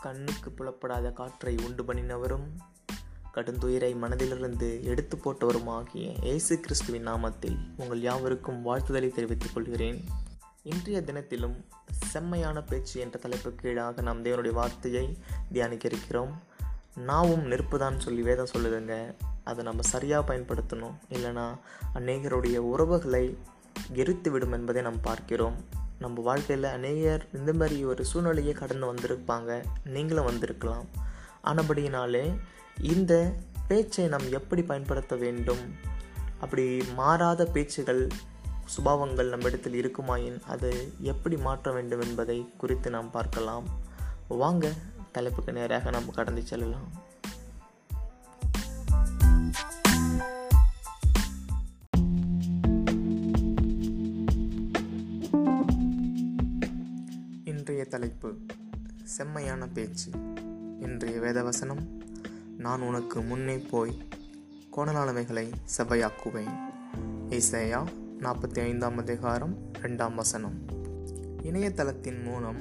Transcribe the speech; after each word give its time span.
கண்ணுக்கு 0.00 0.50
புலப்படாத 0.50 1.10
காற்றை 1.10 1.56
உண்டு 1.64 1.82
பண்ணினவரும் 1.82 2.46
கடுந்துயிரை 3.34 3.94
மனதிலிருந்து 3.94 4.82
எடுத்து 4.82 5.16
போட்டவருமாகிய 5.16 6.22
இயேசு 6.22 6.60
கிறிஸ்துவின் 6.60 7.08
நாமத்தில் 7.08 7.56
உங்கள் 7.76 8.00
யாவருக்கும் 8.00 8.66
வாழ்த்துதலை 8.66 9.08
தெரிவித்துக் 9.14 9.50
கொள்கிறேன். 9.54 10.04
இன்றைய 10.62 11.00
தினத்திலும் 11.00 11.64
செம்மையான 11.90 12.62
பேச்சு 12.62 13.00
என்ற 13.00 13.18
தலைப்பு 13.18 13.54
கீழாக 13.54 14.02
நாம் 14.02 14.24
தேவனுடைய 14.24 14.50
வார்த்தையை 14.50 15.18
தியானிக்க 15.52 15.88
இருக்கிறோம் 15.88 16.42
நாவும் 16.96 17.44
நெருப்புதான் 17.44 17.98
சொல்லி 17.98 18.22
வேதம் 18.22 18.48
சொல்லுதுங்க. 18.56 19.14
அதை 19.44 19.64
நம்ம 19.64 19.82
சரியாக 19.82 20.34
பயன்படுத்தணும். 20.34 20.94
இல்லைனா 21.08 21.58
அநேகருடைய 21.94 22.56
உறவுகளை 22.56 23.38
எரித்து 23.92 24.30
விடும் 24.30 24.52
என்பதை 24.52 24.82
நாம் 24.82 25.00
பார்க்கிறோம். 25.00 25.84
நம்ம 25.98 26.20
வாழ்க்கையில் 26.20 26.66
அநேகர் 26.66 27.26
இந்த 27.32 27.52
மாதிரி 27.52 27.84
ஒரு 27.84 28.04
சூழ்நிலையை 28.04 28.52
கடந்து 28.52 28.94
வந்திருப்பாங்க. 28.94 29.64
நீங்களும் 29.84 30.24
வந்திருக்கலாம். 30.24 30.86
ஆனபடியினாலே 31.44 32.38
இந்த 32.80 33.34
பேச்சை 33.68 34.06
நாம் 34.06 34.32
எப்படி 34.32 34.62
பயன்படுத்த 34.62 35.16
வேண்டும்? 35.16 35.74
அப்படி 36.40 36.82
மாறாத 36.94 37.44
பேச்சுகள் 37.44 38.08
சுபாவங்கள் 38.76 39.28
நம்மிடத்தில் 39.28 39.74
இருக்குமாயின் 39.74 40.42
அது 40.42 40.92
எப்படி 41.00 41.36
மாற்ற 41.36 41.72
வேண்டும் 41.72 42.00
என்பதை 42.00 42.48
குறித்து 42.56 42.90
நாம் 42.90 43.10
பார்க்கலாம். 43.10 43.66
வாங்க 44.28 44.72
தலைப்புக்கு 45.12 45.52
நேராக 45.52 45.90
நாம் 45.90 46.10
கடந்து 46.10 46.42
செல்லலாம். 46.42 47.05
தலைப்பு 57.96 58.34
செம்மையான 59.04 59.68
பேச்சு 59.68 60.10
இன்றைய 60.80 61.18
வேதவசனம். 61.20 62.02
நான் 62.58 62.80
உனக்கு 62.80 63.22
முன்னே 63.22 63.58
போய் 63.58 63.96
கோணலானவைகளை 64.76 65.52
செவ்வையாக்குவேன். 65.78 66.56
இசையா 67.28 67.86
நாற்பத்தி 68.20 68.60
ஐந்தாம் 68.60 68.98
அதிகாரம் 68.98 69.56
ரெண்டாம் 69.82 70.14
வசனம். 70.14 70.54
இணையதளத்தின் 71.42 72.22
மூலம் 72.22 72.60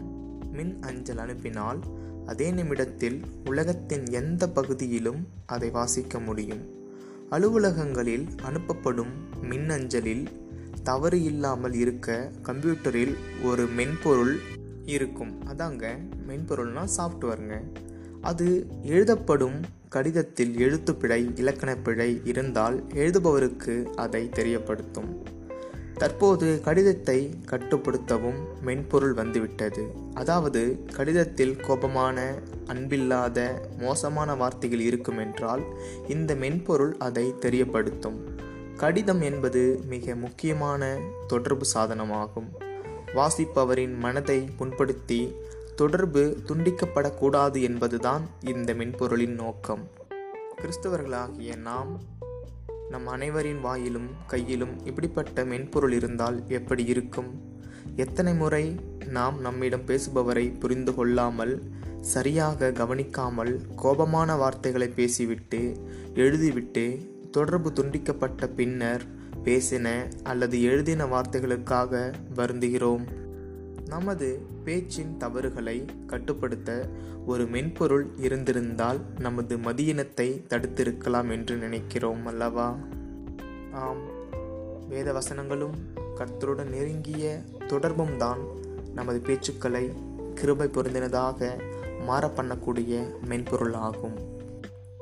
மின் 0.52 0.80
அஞ்சல் 0.80 1.18
அனுப்பினால் 1.18 1.80
அதே 2.26 2.52
நிமிடத்தில் 2.52 3.22
உலகத்தின் 3.46 4.06
எந்த 4.06 4.50
பகுதியிலும் 4.50 5.28
அதை 5.46 5.70
வாசிக்க 5.70 6.20
முடியும். 6.20 6.74
அலுவலகங்களில் 7.30 8.28
அனுப்பப்படும் 8.42 9.14
மின்னஞ்சலில் 9.42 10.44
தவறு 10.84 11.24
இல்லாமல் 11.24 11.74
இருக்க 11.74 12.32
கம்ப்யூட்டரில் 12.44 13.16
ஒரு 13.44 13.66
மென்பொருள் 13.68 14.54
இருக்கும். 14.86 15.44
அதாங்க 15.46 15.98
மென்பொருள்னால் 16.28 16.94
சாஃப்ட்வேருங்க 16.98 17.62
அது 18.22 18.68
எழுதப்படும் 18.84 19.60
கடிதத்தில் 19.90 20.56
எழுத்துப்பிழை 20.56 21.22
இலக்கணப்பிழை 21.42 22.22
இருந்தால் 22.24 22.84
எழுதுபவருக்கு 22.94 23.84
அதை 23.96 24.30
தெரியப்படுத்தும். 24.36 25.24
தற்போது 25.94 26.62
கடிதத்தை 26.62 27.34
கட்டுப்படுத்தவும் 27.52 28.40
மென்பொருள் 28.62 29.14
வந்துவிட்டது. 29.14 29.92
அதாவது 30.14 30.86
கடிதத்தில் 30.94 31.56
கோபமான 31.56 32.42
அன்பில்லாத 32.66 33.62
மோசமான 33.78 34.36
வார்த்தைகள் 34.36 34.80
இருக்கும் 34.80 35.18
என்றால் 35.18 35.64
இந்த 36.08 36.36
மென்பொருள் 36.36 36.96
அதை 36.98 37.34
தெரியப்படுத்தும். 37.40 38.18
கடிதம் 38.78 39.22
என்பது 39.22 39.80
மிக 39.88 40.16
முக்கியமான 40.16 40.98
தொடர்பு 41.28 41.66
சாதனமாகும். 41.74 42.65
வாசிப்பவரின் 43.16 43.98
மனதை 43.98 44.50
புண்படுத்தி 44.58 45.36
தொடர்பு 45.76 46.38
துண்டிக்கப்படக்கூடாது 46.48 47.62
என்பதுதான் 47.62 48.28
இந்த 48.42 48.74
மென்பொருளின் 48.74 49.36
நோக்கம். 49.36 49.88
கிறிஸ்தவர்களாகிய 50.62 51.58
நாம் 51.58 52.02
நம் 52.90 53.08
அனைவரின் 53.08 53.62
வாயிலும் 53.62 54.10
கையிலும் 54.28 54.86
இப்படிப்பட்ட 54.86 55.46
மென்பொருள் 55.46 55.92
இருந்தால் 55.92 56.44
எப்படி 56.48 56.86
இருக்கும்? 56.86 57.42
எத்தனை 57.96 58.34
முறை 58.34 58.80
நாம் 59.08 59.40
நம்மிடம் 59.40 59.86
பேசுபவரை 59.86 60.60
புரிந்து 60.60 60.94
கொள்ளாமல் 60.94 61.62
சரியாக 62.02 62.72
கவனிக்காமல் 62.72 63.62
கோபமான 63.76 64.38
வார்த்தைகளை 64.38 64.88
பேசிவிட்டு 64.88 65.78
எழுதிவிட்டு 66.14 67.06
தொடர்பு 67.32 67.72
துண்டிக்கப்பட்ட 67.72 68.48
பின்னர் 68.48 69.15
பேசின 69.46 70.12
அல்லது 70.24 70.62
எழுதின 70.62 71.06
வார்த்தைகளுக்காக 71.06 72.14
வருந்துகிறோம். 72.36 73.04
நமது 73.88 74.46
பேச்சின் 74.64 75.18
தவறுகளை 75.18 75.86
கட்டுப்படுத்த 76.08 76.90
ஒரு 77.26 77.46
மென்பொருள் 77.46 78.08
இருந்திருந்தால் 78.18 79.00
நமது 79.20 79.58
மதியினத்தை 79.58 80.44
தடுத்திருக்கலாம் 80.50 81.32
என்று 81.32 81.56
நினைக்கிறோம் 81.56 82.26
அல்லவா? 82.26 82.76
ஆம். 83.74 84.14
வேத 84.90 85.14
வசனங்களும் 85.14 85.74
கர்த்தருடன் 86.16 86.70
நெருங்கிய 86.70 87.42
தொடர்பும் 87.68 88.18
தான் 88.18 88.40
நமது 88.94 89.22
பேச்சுக்களை 89.26 89.92
கிருபை 90.34 90.68
பொருந்தினதாக 90.68 91.60
மாற 92.06 92.32
பண்ணக்கூடிய 92.36 93.06
மென்பொருள் 93.26 93.74
ஆகும் 93.74 94.14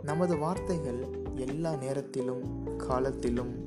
நமது 0.04 0.38
வார்த்தைகள் 0.38 1.06
எல்லா 1.36 1.76
நேரத்திலும் 1.76 2.76
காலத்திலும் 2.78 3.63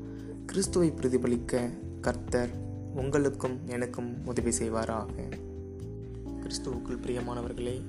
கிறிஸ்துவை 0.57 0.91
பிரதிபலிக்க 0.91 1.71
கர்த்தர் 2.01 2.49
உங்களுக்கும் 2.95 3.59
எனக்கும் 3.67 4.27
உதவி 4.27 4.51
செய்வாராக. 4.51 5.09
கிறிஸ்துவுக்குள் 6.43 7.01
பிரியமானவர்களே 7.03 7.83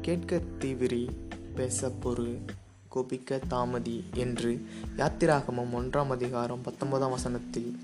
கேட்க 0.00 0.40
தீவிரி 0.58 1.08
பேச 1.54 1.92
பொறு 2.02 2.40
கோபிக்க 2.88 3.40
தாமதி 3.50 4.00
என்று 4.14 4.66
யாத்திராகமம் 4.96 5.72
ஒன்றாம் 5.72 6.06
அதிகாரம் 6.06 6.62
பத்தொன்பதாம் 6.62 7.10
வசனத்தில் 7.10 7.78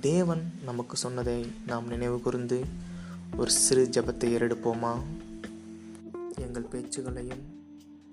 தேவன் 0.00 0.52
நமக்கு 0.64 0.96
சொன்னதை 0.96 1.46
நாம் 1.66 1.86
நினைவு 1.86 2.20
கூர்ந்து 2.20 2.64
ஒரு 3.36 3.50
சிறு 3.50 3.88
ஜபத்தை 3.90 4.28
ஏறெடுப்போமா? 4.36 4.92
எங்கள் 6.38 6.66
பேச்சுகளையும் 6.70 7.44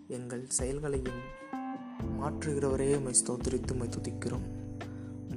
எங்கள் 0.07 0.45
செயல்களையும் 0.47 1.21
மாற்றுகிறவரே 2.21 3.03
மை 3.03 3.13
ஸ்தோத்திரித்து 3.25 3.75
மை 3.75 3.87
துதிக்கிறோம். 3.87 4.65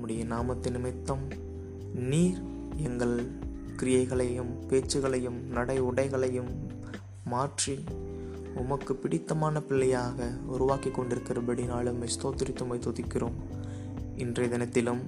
உம்முடைய 0.00 0.24
நாமத்து 0.24 0.70
நிமித்தம் 0.70 1.28
நீர் 1.94 2.42
எங்கள் 2.76 3.32
கிரியைகளையும் 3.76 4.52
பேச்சுகளையும் 4.68 5.42
நடை 5.46 5.80
உடைகளையும் 5.80 6.48
மாற்றி 7.24 7.84
உமக்கு 8.54 8.94
பிடித்தமான 8.94 9.62
பிள்ளையாக 9.62 10.30
உருவாக்கி 10.46 10.88
கொண்டிருக்கிறபடினாலும் 10.88 11.90
உம்மை 11.90 12.08
ஸ்தோத்திரித்து 12.08 12.88
துதிக்கிறோம். 12.88 13.36
இன்றைய 14.16 14.56
தினத்திலும் 14.56 15.00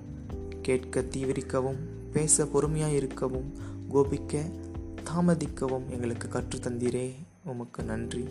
கேட்க 0.63 1.01
தீவிரிக்கவும் 1.01 1.79
பேச 2.13 2.47
பொறுமையாக 2.47 2.93
இருக்கவும் 2.93 3.55
கோபிக்க 3.89 4.45
தாமதிக்கவும் 5.05 5.87
எங்களுக்கு 5.89 6.29
கற்றுத்தந்தீரே 6.29 7.15
உமக்கு 7.45 7.83
நன்றி. 7.83 8.25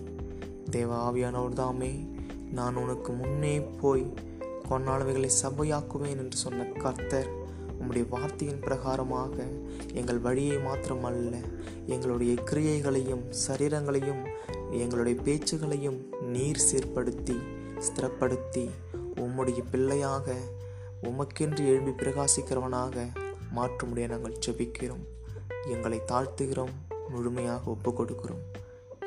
தேவ 0.69 1.11
ஆவியானவர் 1.11 1.53
தாமே 1.53 2.07
நான் 2.51 2.75
உனக்கு 2.75 3.11
முன்னே 3.11 3.61
போய் 3.61 4.13
கொண்டாளவைகளை 4.71 5.29
சபையாக்குவேன் 5.43 6.21
என்று 6.23 6.37
சொன்ன 6.37 6.67
கர்த்தர் 6.83 7.29
உம்முடைய 7.79 8.05
வார்த்தையின் 8.09 8.61
பிரகாரமாக 8.61 9.35
எங்கள் 9.93 10.19
வழியை 10.19 10.57
மாத்திரமல்ல 10.57 11.35
எங்களுடைய 11.85 12.33
கிரியைகளையும் 12.43 13.23
சரீரங்களையும் 13.47 14.21
எங்களுடைய 14.71 15.21
பேச்சுகளையும் 15.21 15.99
நீர் 16.21 16.61
சீர்படுத்தி 16.67 17.37
ஸ்திரப்படுத்தி 17.87 18.65
உம்முடைய 19.15 19.61
பிள்ளையாக 19.71 20.35
உமக்கென்று 21.09 21.63
எழும்பி 21.71 21.91
பிரகாசிக்கிறவனாக 21.91 23.05
மாற்றும்படிய 23.55 24.07
நாங்கள் 24.07 24.37
ஜெபிக்கிறோம். 24.45 25.03
எங்களை 25.65 25.99
தாழ்த்துகிறோம் 26.11 26.73
முழுமையாக 27.09 27.69
ஒப்பு 27.69 27.91
கொடுக்கிறோம் 27.91 28.43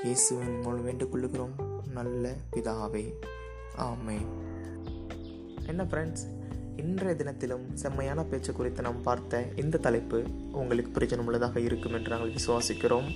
இயேசுவின் 0.02 0.60
மூலம் 0.60 0.86
வேண்டுகொள்கிறோம் 0.86 1.54
நல்ல 1.92 2.34
பிதாவே. 2.52 3.04
ஆமை 3.76 4.18
என்ன 5.66 5.82
ஃப்ரெண்ட்ஸ் 5.84 6.24
இன்றைய 6.76 7.14
தினத்திலும் 7.20 7.64
செம்மையான 7.74 8.20
பேச்சு 8.22 8.52
குறித்து 8.52 8.82
நாம் 8.82 9.02
பார்த்த 9.02 9.42
இந்த 9.56 9.76
தலைப்பு 9.78 10.18
உங்களுக்கு 10.50 10.90
பிரயோஜனமுள்ளதாக 10.90 11.56
இருக்கும் 11.56 11.92
என்று 11.92 12.12
நாங்கள் 12.12 12.34
விசுவாசிக்கிறோம். 12.34 13.08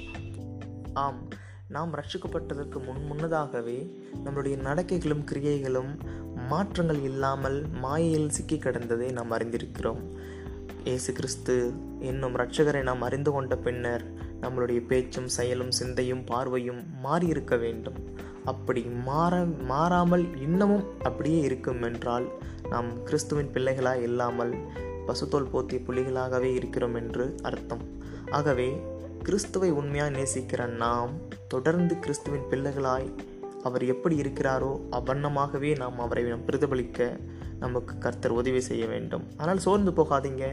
ஆம் 0.93 1.21
நாம் 1.69 1.95
ரட்சிக்கப்பட்டதற்கு 1.95 2.79
முன் 2.85 3.03
முன்னதாகவே 3.05 3.79
நம்மளுடைய 4.25 4.57
நடக்கைகளும் 4.63 5.25
கிரியைகளும் 5.31 5.93
மாற்றங்கள் 6.49 7.03
இல்லாமல் 7.03 7.59
மாயையில் 7.85 8.31
சிக்கி 8.31 8.57
கிடந்ததை 8.57 9.13
நாம் 9.13 9.31
அறிந்திருக்கிறோம். 9.31 10.01
இயேசு 10.85 11.13
கிறிஸ்து 11.13 11.57
என்னும் 12.01 12.35
இரட்சகரை 12.35 12.83
நாம் 12.83 13.03
அறிந்து 13.03 13.33
கொண்ட 13.33 13.57
பின்னர் 13.57 14.05
நம்மளுடைய 14.41 14.81
பேச்சும் 14.87 15.29
செயலும் 15.29 15.71
சிந்தையும் 15.71 16.25
பார்வையும் 16.25 16.81
மாறியிருக்க 17.05 17.57
வேண்டும். 17.59 17.99
அப்படி 18.53 18.83
மாற 19.09 19.35
மாறாமல் 19.71 20.25
இன்னமும் 20.43 20.87
அப்படியே 21.03 21.41
இருக்கும் 21.41 21.83
என்றால் 21.83 22.27
நாம் 22.71 22.89
கிறிஸ்துவின் 23.03 23.53
பிள்ளைகளாக 23.53 24.07
இல்லாமல் 24.09 24.53
பசுத்தோல் 25.07 25.53
போத்திய 25.53 25.79
புலிகளாகவே 25.89 26.51
இருக்கிறோம் 26.59 26.97
என்று 27.01 27.27
அர்த்தம். 27.43 27.85
ஆகவே 28.31 28.69
கிறிஸ்துவை 29.23 29.71
உண்மையாக 29.81 30.15
நேசிக்கிற 30.17 30.63
நாம் 30.83 31.13
தொடர்ந்து 31.49 31.95
கிறிஸ்துவின் 31.99 32.49
பிள்ளைகளாய் 32.51 33.09
அவர் 33.63 33.85
எப்படி 33.95 34.17
இருக்கிறாரோ 34.21 34.73
அவ்வண்ணமாகவே 34.99 35.71
நாம் 35.77 35.99
அவரை 36.05 36.23
பிரதிபலிக்க 36.49 37.09
நமக்கு 37.59 37.95
கர்த்தர் 37.99 38.39
உதவி 38.41 38.61
செய்ய 38.69 38.85
வேண்டும். 38.87 39.25
ஆனால் 39.37 39.63
சோர்ந்து 39.65 39.93
போகாதீங்க. 39.93 40.45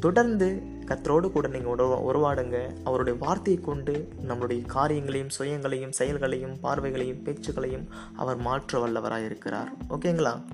தொடர்ந்து 0.00 0.48
கத்தரோடு 0.88 1.30
கூட 1.30 1.48
நீங்கள் 1.48 1.74
உறவா 1.74 1.98
உறவாடுங்க. 2.10 2.76
அவருடைய 2.84 3.18
வார்த்தையை 3.18 3.62
கொண்டு 3.62 4.08
நம்மளுடைய 4.28 4.66
காரியங்களையும் 4.66 5.28
சுயங்களையும் 5.38 5.92
செயல்களையும் 5.92 6.60
பார்வைகளையும் 6.60 7.24
பேச்சுக்களையும் 7.24 7.86
அவர் 8.16 8.36
மாற்ற 8.36 8.86
வல்லவராக 8.86 9.24
இருக்கிறார். 9.24 9.72
ஓகேங்களா 9.90 10.44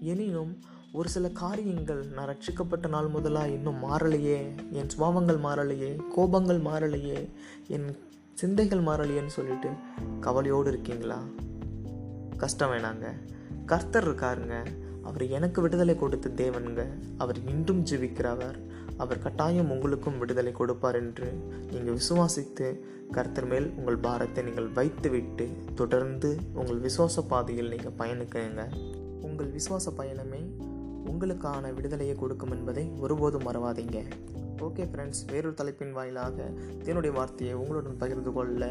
எனினும் 0.00 0.58
ஒரு 0.92 1.08
சில 1.08 1.28
காரியங்கள் 1.28 2.06
நான் 2.06 2.28
ரட்சிக்கப்பட்ட 2.28 2.88
நாள் 2.88 3.06
முதலாக 3.06 3.48
இன்னும் 3.48 3.84
மாறலையே 3.84 4.54
என் 4.70 4.88
சுபாவங்கள் 4.96 5.38
மாறலையே 5.38 6.00
கோபங்கள் 6.16 6.60
மாறலையே 6.60 7.28
என் 7.68 7.98
சிந்தைகள் 8.34 8.82
மாறலையேன்னு 8.82 9.26
சொல்லிட்டு 9.26 9.68
கவலையோடு 10.20 10.68
இருக்கீங்களா? 10.68 11.22
கஷ்டம் 12.36 12.70
வேணாங்க. 12.70 13.06
கர்த்தர் 13.66 14.14
இருக்காருங்க. 14.14 14.64
அவர் 15.02 15.26
எனக்கு 15.26 15.62
விடுதலை 15.62 15.96
கொடுத்த 15.96 16.30
தேவனுங்க. 16.36 16.86
அவர் 17.18 17.36
இன்றும் 17.48 17.84
ஜீவிக்கிறவர். 17.84 18.69
அவர் 19.00 19.22
கட்டாயம் 19.24 19.70
உங்களுக்கும் 19.70 20.18
விடுதலை 20.18 20.52
கொடுப்பார் 20.52 20.98
என்று 21.00 21.28
நீங்கள் 21.72 21.98
விசுவாசித்து 21.98 22.68
கர்த்தர் 23.10 23.46
மேல் 23.46 23.68
உங்கள் 23.76 24.02
பாரத்தை 24.06 24.44
நீங்கள் 24.44 24.68
வைத்துவிட்டு 24.68 25.46
தொடர்ந்து 25.74 26.30
உங்கள் 26.54 26.80
விசுவாச 26.80 27.22
பாதையில் 27.28 27.72
நீங்கள் 27.74 27.96
பயணிக்கங்க. 27.98 28.64
உங்கள் 29.20 29.50
விசுவாச 29.56 29.86
பயணமே 29.98 30.42
உங்களுக்கான 31.10 31.74
விடுதலையை 31.74 32.14
கொடுக்கும் 32.16 32.50
என்பதை 32.50 32.84
ஒருபோதும் 33.00 33.46
மறவாதீங்க. 33.46 33.98
ஓகே 34.66 34.84
ஃப்ரெண்ட்ஸ் 34.90 35.22
வேறொரு 35.30 35.54
தலைப்பின் 35.54 35.92
வாயிலாக 35.92 36.46
தேனுடைய 36.84 37.12
வார்த்தையை 37.12 37.54
உங்களுடன் 37.54 38.00
பகிர்ந்து 38.02 38.32
கொள்ள 38.32 38.64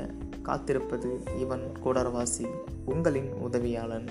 காத்திருப்பது 0.43 1.11
இவன் 1.39 1.65
கூடாரவாசி 1.83 2.47
உங்களின் 2.85 3.29
உதவியாளன். 3.47 4.09